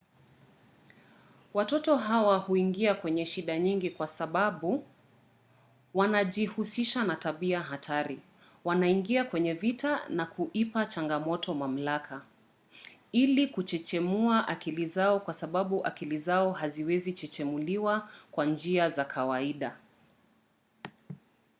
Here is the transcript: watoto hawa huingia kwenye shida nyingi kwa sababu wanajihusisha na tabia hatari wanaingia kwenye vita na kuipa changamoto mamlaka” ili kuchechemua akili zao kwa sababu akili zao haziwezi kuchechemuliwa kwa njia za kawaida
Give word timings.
watoto 1.53 1.95
hawa 1.97 2.37
huingia 2.37 2.93
kwenye 2.95 3.25
shida 3.25 3.59
nyingi 3.59 3.89
kwa 3.89 4.07
sababu 4.07 4.83
wanajihusisha 5.93 7.03
na 7.03 7.15
tabia 7.15 7.61
hatari 7.61 8.19
wanaingia 8.65 9.25
kwenye 9.25 9.53
vita 9.53 10.09
na 10.09 10.25
kuipa 10.25 10.85
changamoto 10.85 11.53
mamlaka” 11.53 12.21
ili 13.11 13.47
kuchechemua 13.47 14.47
akili 14.47 14.85
zao 14.85 15.19
kwa 15.19 15.33
sababu 15.33 15.85
akili 15.85 16.17
zao 16.17 16.51
haziwezi 16.51 17.11
kuchechemuliwa 17.13 18.09
kwa 18.31 18.45
njia 18.45 18.89
za 18.89 19.05
kawaida 19.05 19.77